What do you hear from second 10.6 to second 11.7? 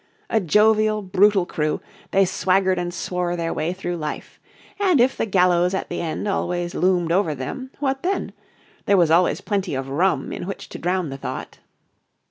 to drown the thought.